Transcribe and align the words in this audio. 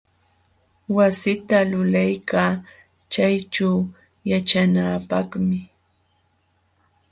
Wasita 0.95 1.57
lulaykaa 1.71 2.51
chayćhuu 3.11 3.79
yaćhanaapaqmi. 4.29 5.59